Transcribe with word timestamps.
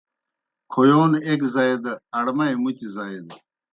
کھویون 0.71 1.11
ایْک 1.27 1.41
زائی، 1.53 1.73
اڑمئی 2.17 2.53
مُتیْ 2.61 2.87
زائی 2.95 3.19
دہ 3.27 3.35